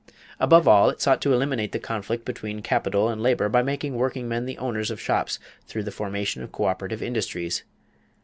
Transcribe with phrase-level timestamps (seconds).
[0.39, 4.45] Above all, it sought to eliminate the conflict between capital and labor by making workingmen
[4.47, 7.61] the owners of shops through the formation of coöperative industries.